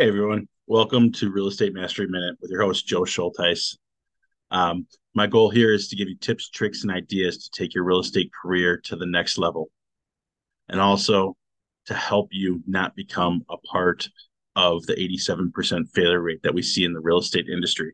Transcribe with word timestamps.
Hey 0.00 0.06
everyone, 0.06 0.46
welcome 0.68 1.10
to 1.14 1.28
Real 1.28 1.48
Estate 1.48 1.74
Mastery 1.74 2.06
Minute 2.06 2.36
with 2.40 2.52
your 2.52 2.62
host 2.62 2.86
Joe 2.86 3.00
Schulteis. 3.00 3.76
Um, 4.52 4.86
my 5.12 5.26
goal 5.26 5.50
here 5.50 5.74
is 5.74 5.88
to 5.88 5.96
give 5.96 6.08
you 6.08 6.14
tips, 6.14 6.50
tricks, 6.50 6.84
and 6.84 6.92
ideas 6.92 7.38
to 7.38 7.50
take 7.50 7.74
your 7.74 7.82
real 7.82 7.98
estate 7.98 8.30
career 8.40 8.76
to 8.84 8.94
the 8.94 9.06
next 9.06 9.38
level, 9.38 9.70
and 10.68 10.80
also 10.80 11.36
to 11.86 11.94
help 11.94 12.28
you 12.30 12.62
not 12.64 12.94
become 12.94 13.44
a 13.50 13.56
part 13.56 14.08
of 14.54 14.86
the 14.86 14.94
87% 14.94 15.90
failure 15.90 16.22
rate 16.22 16.44
that 16.44 16.54
we 16.54 16.62
see 16.62 16.84
in 16.84 16.92
the 16.92 17.00
real 17.00 17.18
estate 17.18 17.48
industry. 17.48 17.92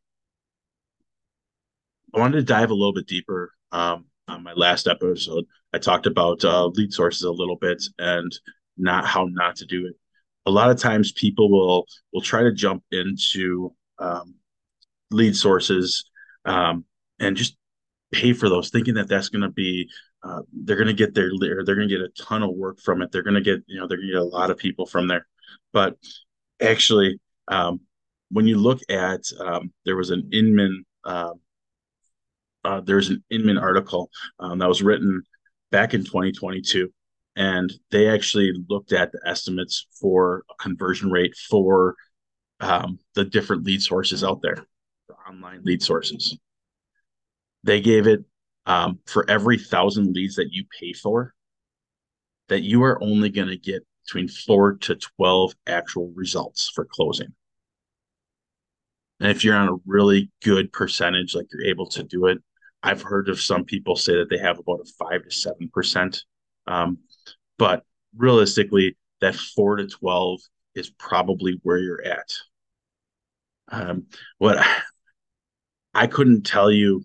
I 2.15 2.19
wanted 2.19 2.37
to 2.37 2.43
dive 2.43 2.69
a 2.71 2.75
little 2.75 2.93
bit 2.93 3.07
deeper. 3.07 3.51
Um, 3.73 4.05
on 4.29 4.43
my 4.43 4.53
last 4.53 4.89
episode, 4.89 5.47
I 5.73 5.79
talked 5.79 6.05
about 6.05 6.45
uh, 6.45 6.67
lead 6.67 6.93
sources 6.93 7.23
a 7.23 7.33
little 7.33 7.57
bit 7.57 7.83
and 7.99 8.31
not 8.77 9.07
how 9.07 9.25
not 9.25 9.57
to 9.57 9.65
do 9.65 9.87
it 9.87 9.97
a 10.47 10.51
lot 10.51 10.71
of 10.71 10.79
times 10.79 11.13
people 11.13 11.51
will 11.51 11.87
will 12.13 12.21
try 12.21 12.43
to 12.43 12.53
jump 12.53 12.83
into 12.91 13.73
um, 13.99 14.35
lead 15.11 15.37
sources 15.37 16.05
um, 16.45 16.85
and 17.19 17.37
just 17.37 17.57
pay 18.13 18.33
for 18.33 18.49
those, 18.49 18.71
thinking 18.71 18.95
that 18.95 19.09
that's 19.09 19.29
going 19.29 19.43
to 19.43 19.51
be 19.51 19.89
uh, 20.23 20.41
they're 20.65 20.77
going 20.77 20.89
to 20.89 20.95
get 20.95 21.15
their 21.15 21.31
they're 21.39 21.75
going 21.75 21.89
to 21.89 21.95
get 21.95 22.01
a 22.01 22.23
ton 22.23 22.43
of 22.43 22.51
work 22.51 22.81
from 22.81 23.03
it. 23.03 23.13
They're 23.13 23.23
going 23.23 23.35
to 23.35 23.41
get 23.41 23.63
you 23.67 23.81
know 23.81 23.87
they're 23.87 23.99
going 23.99 24.09
to 24.09 24.15
get 24.15 24.23
a 24.23 24.25
lot 24.25 24.51
of 24.51 24.59
people 24.59 24.87
from 24.87 25.09
there, 25.09 25.27
but 25.73 25.97
actually, 26.61 27.21
um, 27.49 27.81
when 28.31 28.47
you 28.47 28.59
look 28.59 28.81
at 28.89 29.21
um, 29.41 29.73
there 29.85 29.97
was 29.97 30.11
an 30.11 30.31
Inman 30.33 30.85
um, 31.05 31.41
uh, 32.65 32.81
there's 32.81 33.11
an 33.11 33.23
Inman 33.31 33.59
article 33.59 34.11
um, 34.41 34.59
that 34.59 34.69
was 34.69 34.83
written 34.83 35.23
back 35.71 35.95
in 35.95 36.05
2022 36.05 36.91
and 37.37 37.73
they 37.91 38.09
actually 38.09 38.53
looked 38.69 38.93
at 38.93 39.13
the 39.13 39.21
estimates 39.27 39.87
for 40.01 40.45
a 40.51 40.63
conversion 40.63 41.11
rate 41.11 41.35
for 41.37 41.97
um, 42.61 42.99
the 43.15 43.25
different 43.25 43.65
lead 43.65 43.83
sources 43.83 44.23
out 44.23 44.41
there, 44.43 44.67
the 45.09 45.15
online 45.29 45.63
lead 45.65 45.83
sources. 45.83 46.37
They 47.65 47.81
gave 47.81 48.07
it 48.07 48.21
um, 48.67 49.01
for 49.07 49.29
every 49.29 49.59
thousand 49.59 50.15
leads 50.15 50.37
that 50.37 50.53
you 50.53 50.65
pay 50.79 50.93
for, 50.93 51.35
that 52.49 52.63
you 52.63 52.83
are 52.85 53.03
only 53.03 53.31
going 53.31 53.49
to 53.49 53.57
get 53.57 53.85
between 54.05 54.29
four 54.29 54.75
to 54.75 54.97
12 55.17 55.53
actual 55.67 56.13
results 56.15 56.71
for 56.75 56.85
closing. 56.85 57.33
And 59.21 59.31
if 59.31 59.43
you're 59.43 59.57
on 59.57 59.69
a 59.69 59.77
really 59.87 60.31
good 60.43 60.73
percentage, 60.73 61.35
like 61.35 61.47
you're 61.53 61.67
able 61.67 61.87
to 61.91 62.03
do 62.03 62.27
it, 62.27 62.39
I've 62.83 63.03
heard 63.03 63.29
of 63.29 63.41
some 63.41 63.65
people 63.65 63.97
say 63.97 64.15
that 64.17 64.29
they 64.29 64.39
have 64.39 64.59
about 64.59 64.81
a 64.81 64.93
five 64.99 65.25
to 65.25 65.31
seven 65.31 65.71
percent 65.73 66.23
um, 66.67 66.99
but 67.59 67.85
realistically, 68.17 68.97
that 69.21 69.35
four 69.35 69.77
to 69.77 69.87
12 69.87 70.41
is 70.75 70.91
probably 70.91 71.61
where 71.63 71.79
you're 71.79 72.05
at. 72.05 72.33
Um, 73.69 74.07
what 74.39 74.65
I 75.95 76.07
couldn't 76.07 76.43
tell 76.43 76.71
you 76.71 77.05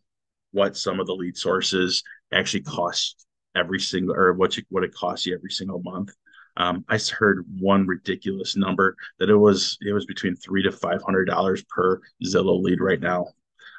what 0.51 0.75
some 0.75 0.99
of 0.99 1.07
the 1.07 1.13
lead 1.13 1.37
sources 1.37 2.03
actually 2.33 2.61
cost 2.61 3.25
every 3.55 3.79
single 3.79 4.15
or 4.15 4.33
what 4.33 4.57
you, 4.57 4.63
what 4.69 4.83
it 4.83 4.93
costs 4.93 5.25
you 5.25 5.35
every 5.35 5.51
single 5.51 5.81
month. 5.83 6.11
Um, 6.57 6.83
I 6.89 6.97
heard 6.97 7.45
one 7.59 7.87
ridiculous 7.87 8.55
number 8.55 8.95
that 9.19 9.29
it 9.29 9.35
was 9.35 9.77
it 9.81 9.93
was 9.93 10.05
between 10.05 10.35
three 10.35 10.63
to 10.63 10.71
five 10.71 11.01
hundred 11.03 11.25
dollars 11.25 11.63
per 11.63 12.01
Zillow 12.25 12.61
lead 12.61 12.81
right 12.81 12.99
now. 12.99 13.27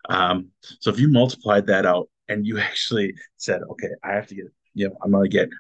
Um, 0.09 0.49
so 0.81 0.91
if 0.91 0.99
you 0.99 1.09
multiplied 1.09 1.67
that 1.67 1.85
out 1.85 2.09
and 2.29 2.47
you 2.47 2.59
actually 2.61 3.15
said, 3.37 3.63
okay, 3.71 3.89
I 4.03 4.13
have 4.13 4.29
to 4.29 4.35
get 4.35 4.47
you 4.75 4.89
know 4.89 4.97
I'm 5.03 5.11
gonna 5.11 5.29
get 5.29 5.51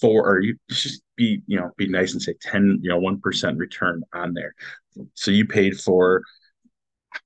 four 0.00 0.28
or 0.28 0.40
you 0.40 0.56
just 0.70 1.02
be 1.16 1.42
you 1.46 1.58
know 1.58 1.70
be 1.76 1.88
nice 1.88 2.12
and 2.12 2.22
say 2.22 2.34
10 2.40 2.80
you 2.82 2.90
know 2.90 3.00
1% 3.00 3.58
return 3.58 4.02
on 4.12 4.34
there. 4.34 4.54
So 5.14 5.30
you 5.30 5.46
paid 5.46 5.78
for 5.78 6.22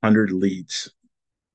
100 0.01 0.33
leads. 0.33 0.93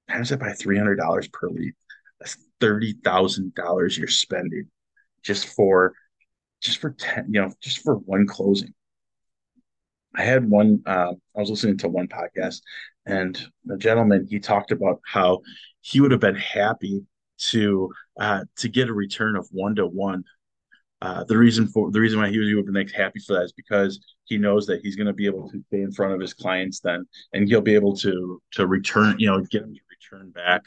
Times 0.10 0.30
that 0.30 0.40
by 0.40 0.50
$300 0.50 1.32
per 1.32 1.50
lead? 1.50 1.74
That's 2.20 2.38
$30,000 2.62 3.98
you're 3.98 4.08
spending 4.08 4.68
just 5.24 5.48
for 5.48 5.94
just 6.62 6.80
for 6.80 6.92
10 6.92 7.28
you 7.34 7.42
know 7.42 7.52
just 7.62 7.80
for 7.80 7.96
one 7.96 8.28
closing. 8.28 8.74
I 10.16 10.24
had 10.24 10.50
one 10.50 10.82
uh, 10.86 11.14
I 11.36 11.40
was 11.40 11.50
listening 11.50 11.78
to 11.80 11.90
one 11.90 12.08
podcast 12.08 12.62
and 13.06 13.40
the 13.66 13.78
gentleman 13.78 14.28
he 14.30 14.40
talked 14.40 14.72
about 14.72 15.02
how 15.06 15.42
he 15.82 16.02
would 16.02 16.12
have 16.12 16.22
been 16.22 16.36
happy 16.36 17.06
to 17.38 17.92
uh, 18.20 18.46
to 18.58 18.70
get 18.70 18.90
a 18.90 18.94
return 18.94 19.36
of 19.36 19.48
one 19.52 19.76
to 19.76 19.86
one 19.86 20.24
uh, 21.06 21.24
the 21.26 21.38
reason 21.38 21.68
for 21.68 21.92
the 21.92 22.00
reason 22.00 22.20
why 22.20 22.30
he 22.30 22.40
was 22.40 22.50
even 22.50 22.74
like 22.74 22.92
happy 22.92 23.20
for 23.20 23.34
that 23.34 23.44
is 23.44 23.54
because 23.54 24.00
he 24.24 24.38
knows 24.40 24.66
that 24.66 24.82
he's 24.82 24.96
going 24.96 25.06
to 25.06 25.14
be 25.14 25.28
able 25.28 25.48
to 25.48 25.64
stay 25.68 25.82
in 25.82 25.92
front 25.92 26.14
of 26.14 26.20
his 26.20 26.34
clients 26.34 26.80
then, 26.80 27.06
and 27.32 27.48
he'll 27.48 27.62
be 27.62 27.76
able 27.76 27.96
to 27.98 28.42
to 28.54 28.66
return, 28.66 29.16
you 29.20 29.28
know, 29.28 29.40
get 29.42 29.62
them 29.62 29.76
to 29.76 29.80
return 29.92 30.32
back 30.32 30.64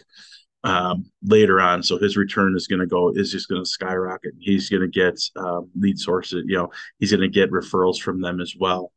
um, 0.63 1.11
later 1.25 1.61
on. 1.61 1.83
So 1.83 1.99
his 1.99 2.17
return 2.17 2.55
is 2.55 2.69
going 2.69 2.79
to 2.79 2.87
go 2.87 3.11
is 3.11 3.33
just 3.33 3.49
going 3.49 3.61
to 3.61 3.69
skyrocket. 3.69 4.35
He's 4.39 4.69
going 4.69 4.83
to 4.83 4.89
get 4.89 5.21
um, 5.37 5.71
lead 5.75 5.99
sources, 5.99 6.45
you 6.47 6.57
know, 6.57 6.71
he's 7.01 7.11
going 7.11 7.23
to 7.23 7.29
get 7.29 7.51
referrals 7.51 7.99
from 7.99 8.21
them 8.21 8.41
as 8.41 8.55
well. 8.59 8.93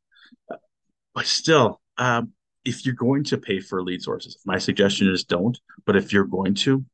But 1.15 1.25
still, 1.25 1.81
um, 1.97 2.33
if 2.65 2.85
you're 2.85 2.93
going 2.93 3.23
to 3.25 3.37
pay 3.37 3.59
for 3.59 3.81
lead 3.81 4.03
sources, 4.03 4.37
my 4.45 4.59
suggestion 4.59 5.09
is 5.09 5.23
don't. 5.23 5.59
But 5.85 5.95
if 5.95 6.13
you're 6.13 6.25
going 6.25 6.53
to, 6.55 6.85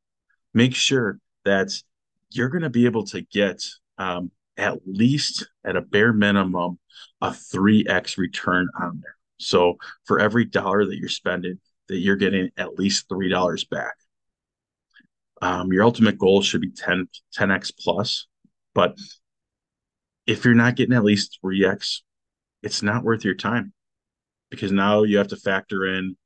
make 0.54 0.74
sure 0.74 1.18
that 1.44 1.70
you're 2.30 2.48
going 2.48 2.62
to 2.62 2.70
be 2.70 2.86
able 2.86 3.04
to 3.04 3.20
get 3.20 3.62
um, 3.98 4.30
at 4.58 4.80
least 4.86 5.48
at 5.64 5.76
a 5.76 5.80
bare 5.80 6.12
minimum 6.12 6.78
a 7.20 7.30
3x 7.30 8.18
return 8.18 8.68
on 8.80 9.00
there. 9.02 9.16
So 9.38 9.76
for 10.04 10.18
every 10.18 10.44
dollar 10.44 10.84
that 10.84 10.98
you're 10.98 11.08
spending, 11.08 11.60
that 11.88 11.98
you're 11.98 12.16
getting 12.16 12.50
at 12.56 12.74
least 12.74 13.08
three 13.08 13.28
dollars 13.28 13.64
back. 13.64 13.94
Um, 15.40 15.72
your 15.72 15.84
ultimate 15.84 16.18
goal 16.18 16.42
should 16.42 16.60
be 16.60 16.72
10 16.72 17.08
10x 17.38 17.72
plus, 17.78 18.26
but 18.74 18.98
if 20.26 20.44
you're 20.44 20.54
not 20.54 20.76
getting 20.76 20.94
at 20.94 21.04
least 21.04 21.38
3x, 21.42 22.00
it's 22.62 22.82
not 22.82 23.04
worth 23.04 23.24
your 23.24 23.34
time 23.34 23.72
because 24.50 24.72
now 24.72 25.04
you 25.04 25.18
have 25.18 25.28
to 25.28 25.36
factor 25.36 25.86
in 25.86 26.16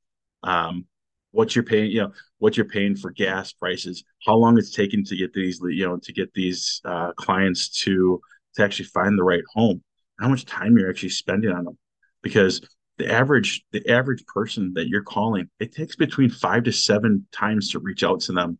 um, 0.41 0.85
what 1.33 1.55
you're 1.55 1.63
paying, 1.63 1.91
you 1.91 1.99
know, 1.99 2.13
what 2.37 2.55
you're 2.55 2.65
paying 2.65 2.95
for 2.95 3.11
gas 3.11 3.51
prices, 3.51 4.03
how 4.25 4.35
long 4.35 4.57
it's 4.57 4.71
taking 4.71 5.03
to 5.03 5.17
get 5.17 5.33
these, 5.33 5.59
you 5.63 5.85
know, 5.85 5.97
to 5.97 6.13
get 6.13 6.33
these 6.33 6.79
uh, 6.85 7.11
clients 7.13 7.69
to 7.81 8.21
to 8.55 8.63
actually 8.63 8.85
find 8.85 9.17
the 9.17 9.23
right 9.23 9.43
home, 9.53 9.83
how 10.19 10.29
much 10.29 10.45
time 10.45 10.77
you're 10.77 10.89
actually 10.89 11.09
spending 11.09 11.51
on 11.51 11.65
them, 11.65 11.77
because 12.21 12.61
the 12.99 13.11
average 13.11 13.65
the 13.71 13.89
average 13.89 14.23
person 14.27 14.73
that 14.75 14.87
you're 14.87 15.03
calling, 15.03 15.49
it 15.59 15.73
takes 15.73 15.95
between 15.95 16.29
five 16.29 16.63
to 16.63 16.71
seven 16.71 17.27
times 17.31 17.71
to 17.71 17.79
reach 17.79 18.03
out 18.03 18.21
to 18.21 18.31
them 18.31 18.59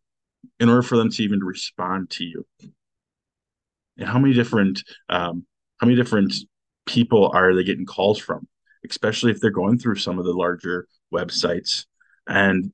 in 0.58 0.68
order 0.68 0.82
for 0.82 0.96
them 0.96 1.10
to 1.10 1.22
even 1.22 1.42
respond 1.42 2.10
to 2.10 2.24
you. 2.24 2.44
And 3.96 4.08
how 4.08 4.18
many 4.18 4.34
different 4.34 4.82
um, 5.08 5.46
how 5.78 5.86
many 5.86 5.96
different 5.96 6.34
people 6.86 7.30
are 7.32 7.54
they 7.54 7.62
getting 7.62 7.86
calls 7.86 8.18
from, 8.18 8.48
especially 8.90 9.30
if 9.30 9.40
they're 9.40 9.50
going 9.50 9.78
through 9.78 9.94
some 9.94 10.18
of 10.18 10.24
the 10.24 10.32
larger 10.32 10.88
websites 11.12 11.86
and 12.26 12.72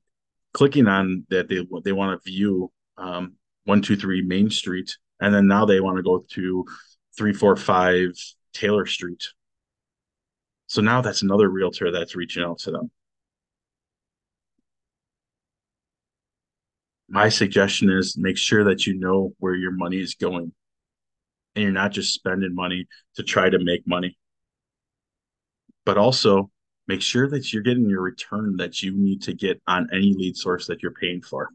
clicking 0.53 0.87
on 0.87 1.25
that 1.29 1.47
they 1.47 1.65
they 1.83 1.91
want 1.91 2.21
to 2.21 2.29
view 2.29 2.71
um, 2.97 3.33
one 3.65 3.81
two 3.81 3.95
three 3.95 4.21
Main 4.21 4.49
Street, 4.49 4.97
and 5.19 5.33
then 5.33 5.47
now 5.47 5.65
they 5.65 5.79
want 5.79 5.97
to 5.97 6.03
go 6.03 6.25
to 6.31 6.65
three 7.17 7.33
four 7.33 7.55
five 7.55 8.11
Taylor 8.53 8.85
Street. 8.85 9.23
So 10.67 10.81
now 10.81 11.01
that's 11.01 11.21
another 11.21 11.49
realtor 11.49 11.91
that's 11.91 12.15
reaching 12.15 12.43
out 12.43 12.59
to 12.59 12.71
them. 12.71 12.91
My 17.09 17.27
suggestion 17.27 17.89
is 17.89 18.17
make 18.17 18.37
sure 18.37 18.63
that 18.63 18.87
you 18.87 18.93
know 18.93 19.33
where 19.39 19.53
your 19.53 19.71
money 19.71 19.97
is 19.97 20.15
going 20.15 20.53
and 21.55 21.63
you're 21.63 21.73
not 21.73 21.91
just 21.91 22.13
spending 22.13 22.55
money 22.55 22.87
to 23.15 23.23
try 23.23 23.49
to 23.49 23.59
make 23.59 23.85
money. 23.85 24.17
But 25.85 25.97
also 25.97 26.49
make 26.91 27.01
sure 27.01 27.29
that 27.29 27.53
you're 27.53 27.63
getting 27.63 27.89
your 27.89 28.01
return 28.01 28.57
that 28.57 28.83
you 28.83 28.91
need 28.93 29.21
to 29.21 29.33
get 29.33 29.61
on 29.65 29.87
any 29.93 30.13
lead 30.13 30.35
source 30.35 30.67
that 30.67 30.83
you're 30.83 30.91
paying 30.91 31.21
for. 31.21 31.49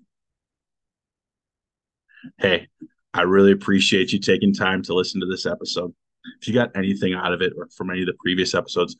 Hey, 2.39 2.69
I 3.13 3.21
really 3.21 3.53
appreciate 3.53 4.15
you 4.15 4.19
taking 4.19 4.55
time 4.55 4.83
to 4.85 4.95
listen 4.95 5.21
to 5.21 5.27
this 5.27 5.45
episode. 5.45 5.95
If 6.41 6.49
you 6.49 6.55
got 6.55 6.75
anything 6.75 7.13
out 7.13 7.35
of 7.35 7.43
it 7.43 7.53
or 7.55 7.69
from 7.77 7.91
any 7.91 8.01
of 8.01 8.07
the 8.07 8.17
previous 8.19 8.55
episodes, 8.55 8.97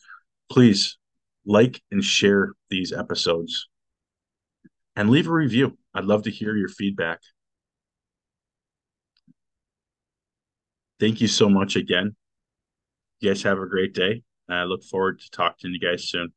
please 0.51 0.99
like 1.47 1.81
and 1.91 2.05
share 2.05 2.53
these 2.69 2.93
episodes 2.93 3.69
and 4.95 5.09
leave 5.09 5.29
a 5.29 5.33
review. 5.33 5.79
I'd 5.95 6.05
love 6.05 6.25
to 6.25 6.31
hear 6.31 6.55
your 6.55 6.69
feedback. 6.69 7.21
Thank 11.01 11.23
you 11.23 11.29
so 11.29 11.49
much 11.49 11.77
again. 11.77 12.15
You 13.21 13.31
guys 13.31 13.43
have 13.45 13.59
a 13.59 13.67
great 13.67 13.95
day. 13.95 14.23
I 14.49 14.65
look 14.65 14.85
forward 14.85 15.21
to 15.21 15.31
talking 15.31 15.57
to 15.63 15.69
you 15.71 15.81
guys 15.81 16.09
soon. 16.09 16.33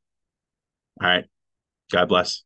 All 1.01 1.07
right. 1.07 1.25
God 1.91 2.07
bless. 2.07 2.43